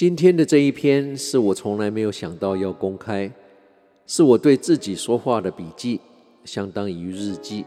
[0.00, 3.30] 今天的这一篇是我从来没有想到要公开，
[4.06, 6.00] 是我对自己说话的笔记，
[6.42, 7.66] 相当于日记，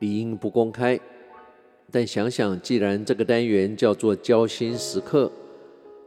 [0.00, 1.00] 理应不公开。
[1.90, 5.32] 但想想，既然这个单元叫做交心时刻，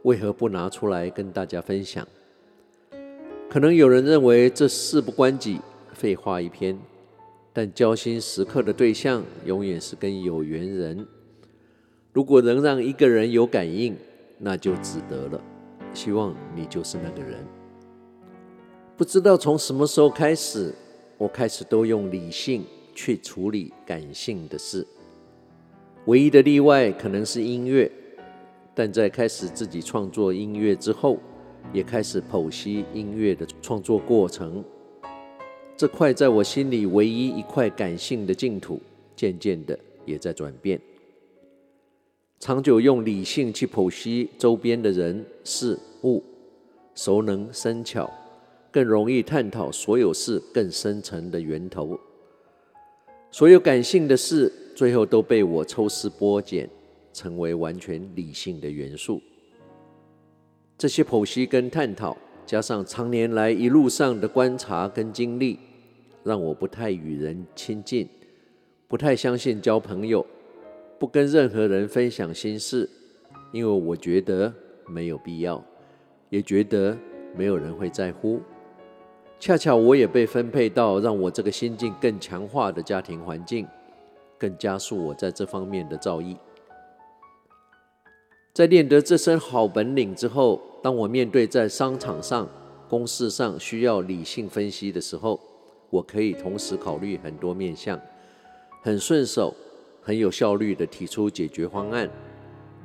[0.02, 2.06] 为何不拿出来跟大家分享？
[3.50, 5.58] 可能有人认为这事不关己，
[5.94, 6.78] 废话一篇。
[7.52, 11.04] 但交心时刻的对象永远是跟有缘人。
[12.12, 13.96] 如果能让一个人有感应，
[14.38, 15.40] 那就值得了。
[15.92, 17.44] 希望你就是那个人。
[18.96, 20.74] 不知道从什么时候开始，
[21.16, 22.64] 我开始都用理性
[22.94, 24.86] 去处理感性的事。
[26.06, 27.90] 唯一的例外可能是音乐，
[28.74, 31.18] 但在开始自己创作音乐之后，
[31.72, 34.64] 也开始剖析音乐的创作过程。
[35.76, 38.80] 这块在我心里唯一一块感性的净土，
[39.14, 40.80] 渐渐的也在转变。
[42.40, 46.22] 长久用理性去剖析周边的人事物，
[46.94, 48.08] 熟能生巧，
[48.70, 51.98] 更容易探讨所有事更深层的源头。
[53.32, 56.70] 所有感性的事，最后都被我抽丝剥茧，
[57.12, 59.20] 成为完全理性的元素。
[60.78, 65.58] 这些剖析跟探讨，加上长年来一路上的观察跟经历。
[66.24, 68.06] 让我不太与人亲近，
[68.86, 70.24] 不太相信交朋友，
[70.98, 72.88] 不跟任何人分享心事，
[73.52, 74.52] 因为我觉得
[74.86, 75.62] 没有必要，
[76.28, 76.96] 也觉得
[77.36, 78.40] 没有人会在乎。
[79.38, 83.64] 恰巧我也被分配到让我这个心境更强化的家庭环境，
[84.36, 86.36] 更加速我在这方面的造诣。
[88.52, 92.48] 在练得这身好本领之后，当我面对在商场上、
[92.88, 95.38] 公事上需要理性分析的时候，
[95.90, 98.00] 我可以同时考虑很多面向，
[98.82, 99.54] 很顺手、
[100.08, 102.08] 很有效率地提出解决方案，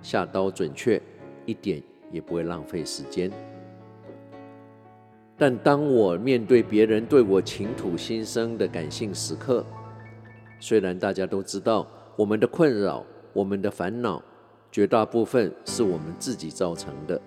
[0.02, 1.02] 下刀准确，
[1.46, 3.32] 一点也不会浪费时间。
[5.38, 9.66] 但当我面对别人对我倾吐心声的感性时刻，
[10.60, 14.22] 虽然大家都知道我们的困扰、我们的烦恼，
[14.70, 17.22] 绝大部分是我们自己造成的，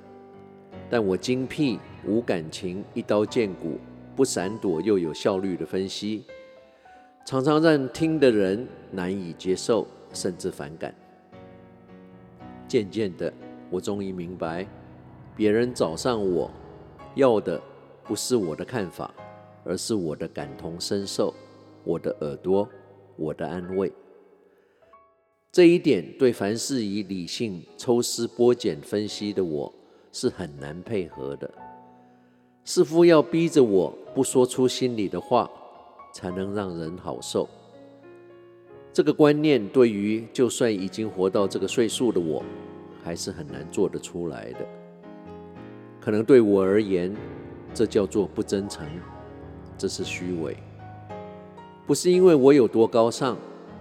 [0.91, 3.79] 但我精辟、无感情、一刀见骨。
[4.15, 6.25] 不闪躲又有效率的分析，
[7.27, 10.95] 常常让听的人难以接受，甚至反感。
[12.69, 13.33] 渐渐的，
[13.69, 14.65] 我终于明白，
[15.35, 16.49] 别人找上我
[17.17, 17.61] 要的
[18.05, 19.13] 不是我的看法，
[19.65, 21.35] 而是我的感同身受，
[21.83, 22.69] 我的耳朵，
[23.17, 23.93] 我的安慰。
[25.51, 29.75] 这一点对凡事以理性抽丝剥茧分析的我
[30.13, 31.51] 是很难配合的。
[32.63, 35.51] 似乎要逼着我不说出心里的话，
[36.17, 37.47] 才能让人好受。
[38.91, 42.43] 这个观念对于就算已经活到这个岁数的我，
[43.05, 44.67] 还是很难做得出来的。
[46.01, 47.15] 可能对我而言，
[47.75, 48.89] 这叫做不真诚，
[49.77, 50.57] 这是虚伪。
[51.87, 53.37] 不是因为我有多高尚，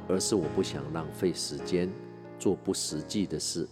[0.09, 1.89] 而是我不想浪费时间
[2.37, 3.65] 做不实际的事。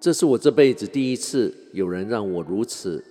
[0.00, 3.04] 这是我这辈子第一次有人让我如此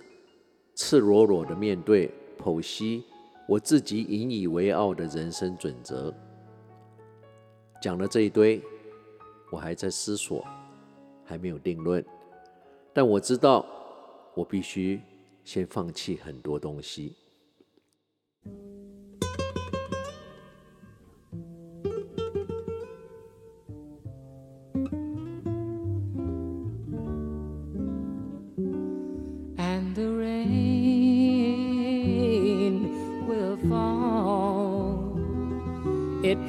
[0.74, 2.10] 赤裸裸的面对
[2.44, 3.02] 剖析
[3.48, 6.14] 我自己引以为傲的人生准则。
[7.80, 8.60] 讲了这一堆，
[9.50, 10.44] 我还在思索，
[11.24, 12.04] 还没有定论。
[12.92, 13.64] 但我知道，
[14.34, 15.00] 我必须
[15.42, 17.16] 先放弃很多东西。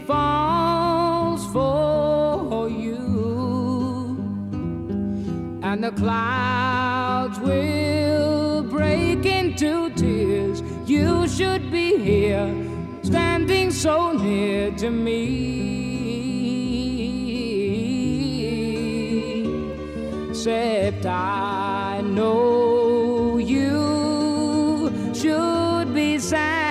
[0.05, 2.97] Falls for you,
[5.63, 10.61] and the clouds will break into tears.
[10.85, 12.53] You should be here,
[13.03, 15.85] standing so near to me.
[20.29, 26.64] Except I know you should be sad.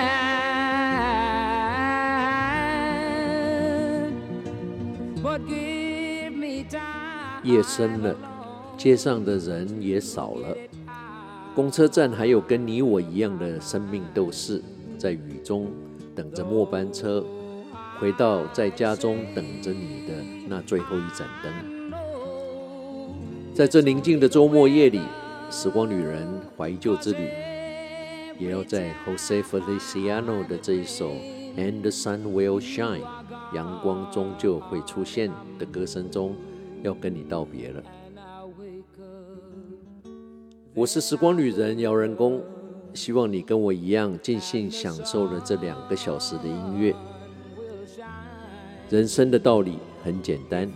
[7.54, 8.16] 夜深了，
[8.76, 10.56] 街上的人也少了。
[11.54, 14.60] 公车站还有跟你我一样的生命斗士，
[14.98, 15.68] 在雨中
[16.16, 17.24] 等着末班车，
[18.00, 20.14] 回到在家中等着你的
[20.48, 21.92] 那最后一盏灯。
[23.54, 25.00] 在这宁静的周末夜里，
[25.48, 26.26] 时光旅人
[26.56, 27.28] 怀旧之旅，
[28.36, 31.12] 也要在 Jose Feliciano 的这一首
[31.56, 33.02] And the Sun Will Shine，
[33.54, 36.34] 阳光终究会出现的歌声中。
[36.84, 37.82] 要跟你道别了，
[40.74, 42.42] 我是时光旅人姚仁恭，
[42.92, 46.94] 希望你跟我一样尽兴享受了这两个小时的音乐。
[48.90, 50.70] 人生的道理很简单，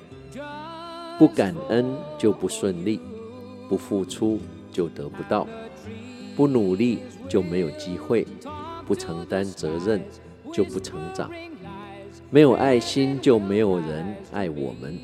[1.18, 1.84] 不感恩
[2.16, 3.02] 就不顺利，
[3.68, 4.38] 不付出
[4.72, 5.46] 就得不到，
[6.34, 8.26] 不努力就没有机会，
[8.86, 10.02] 不承担责任
[10.54, 11.30] 就不成长，
[12.30, 14.98] 没有爱心就没有人爱我们。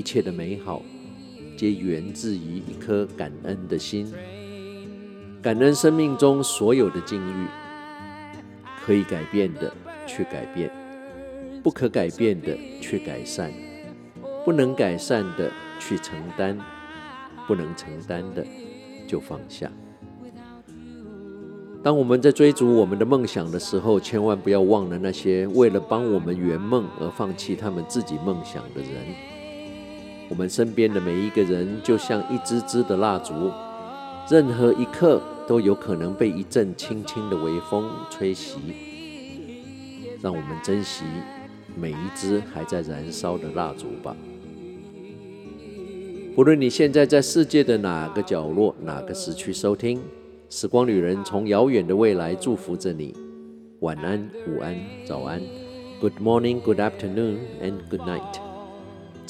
[0.00, 0.80] 一切的美好，
[1.58, 4.10] 皆源自于一颗感恩的心，
[5.42, 7.46] 感恩生命中所有的境遇，
[8.82, 9.70] 可以改变的
[10.06, 10.70] 去改变，
[11.62, 13.52] 不可改变的去改善，
[14.42, 16.58] 不能改善的去承担，
[17.46, 18.42] 不能承担的
[19.06, 19.70] 就放下。
[21.82, 29.39] 当我们在追逐我们的梦想的时候，千万不要忘了那些为了帮我们圆梦而放弃他们自己梦想的人。
[30.30, 33.50] 我们身边的每一个人，就像一支支的蜡烛，
[34.30, 38.54] 任何一刻都有可能被一阵轻轻的微风吹熄。
[40.22, 41.04] 让我们珍惜
[41.74, 44.14] 每一支还在燃烧的蜡烛吧。
[46.36, 50.00] 不论你现在在世界的哪个角落、哪个时区收听，
[50.48, 53.12] 时光旅人从遥远的未来祝福着你。
[53.80, 55.42] 晚安、午安、早安
[56.00, 58.49] ，Good morning, Good afternoon, and Good night。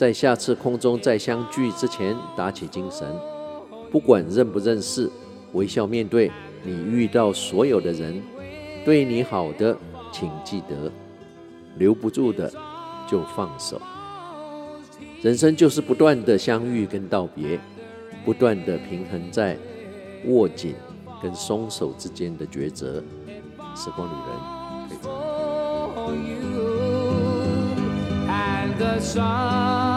[0.00, 3.06] 在下次空中再相聚之前，打起精神，
[3.90, 5.10] 不管认不认识，
[5.52, 6.32] 微笑面对
[6.62, 8.22] 你遇到所有的人。
[8.82, 9.76] 对你好的，
[10.10, 10.90] 请记得；
[11.76, 12.50] 留不住的，
[13.06, 13.78] 就放手。
[15.20, 17.60] 人生就是不断的相遇跟道别，
[18.24, 19.54] 不断的平衡在
[20.24, 20.74] 握紧
[21.22, 23.04] 跟松手之间的抉择。
[23.76, 24.40] 时光旅人。
[28.82, 29.89] It shines.